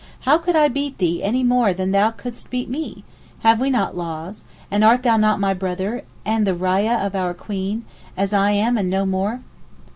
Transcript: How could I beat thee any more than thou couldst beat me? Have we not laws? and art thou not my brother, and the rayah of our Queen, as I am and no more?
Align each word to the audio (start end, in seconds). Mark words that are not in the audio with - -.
How 0.21 0.39
could 0.39 0.55
I 0.55 0.67
beat 0.67 0.97
thee 0.97 1.21
any 1.21 1.43
more 1.43 1.75
than 1.75 1.91
thou 1.91 2.09
couldst 2.09 2.49
beat 2.49 2.67
me? 2.67 3.03
Have 3.43 3.61
we 3.61 3.69
not 3.69 3.95
laws? 3.95 4.45
and 4.71 4.83
art 4.83 5.03
thou 5.03 5.15
not 5.15 5.39
my 5.39 5.53
brother, 5.53 6.03
and 6.25 6.47
the 6.47 6.55
rayah 6.55 6.97
of 7.05 7.13
our 7.15 7.35
Queen, 7.35 7.85
as 8.17 8.33
I 8.33 8.49
am 8.49 8.79
and 8.79 8.89
no 8.89 9.05
more? 9.05 9.41